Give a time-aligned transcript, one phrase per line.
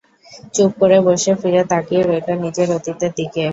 [0.53, 3.43] চুপ করে বসে ফিরে তাকিয়ে রইল নিজের অতীতের দিকে।